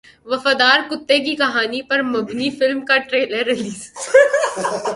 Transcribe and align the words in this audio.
وفادار 0.25 0.79
کتے 0.89 1.19
کی 1.19 1.35
کہانی 1.35 1.81
پر 1.81 2.01
مبنی 2.03 2.49
فلم 2.49 2.85
کا 2.85 2.97
ٹریلر 2.97 3.45
ریلیز 3.45 3.91